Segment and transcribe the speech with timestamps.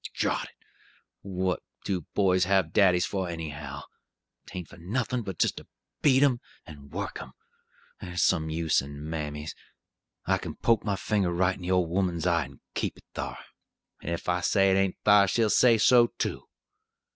[0.15, 0.55] 'Drot it!
[1.21, 3.81] what do boys have daddies for anyhow?
[4.47, 5.67] 'Tain't for nuthin' but jist to
[6.01, 7.33] beat 'em and work 'em.
[7.99, 9.53] There's some use in mammies.
[10.25, 13.37] I kin poke my finger right in the old 'oman's eye, and keep it thar;
[14.01, 16.47] and if I say it ain't thar, she'll say so, too.